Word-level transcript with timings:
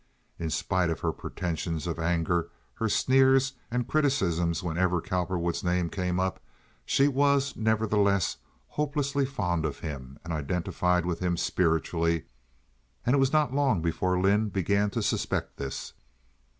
In 0.39 0.49
spite 0.49 0.89
of 0.89 1.01
her 1.01 1.11
pretensions 1.11 1.85
of 1.85 1.99
anger, 1.99 2.49
her 2.77 2.89
sneers, 2.89 3.53
and 3.69 3.87
criticisms 3.87 4.63
whenever 4.63 4.99
Cowperwood's 4.99 5.63
name 5.63 5.91
came 5.91 6.19
up, 6.19 6.39
she 6.87 7.07
was, 7.07 7.55
nevertheless, 7.55 8.37
hopelessly 8.69 9.27
fond 9.27 9.63
of 9.63 9.81
him 9.81 10.17
and 10.23 10.33
identified 10.33 11.05
with 11.05 11.19
him 11.19 11.37
spiritually, 11.37 12.25
and 13.05 13.15
it 13.15 13.19
was 13.19 13.31
not 13.31 13.53
long 13.53 13.83
before 13.83 14.19
Lynde 14.19 14.51
began 14.51 14.89
to 14.89 15.03
suspect 15.03 15.57
this. 15.57 15.93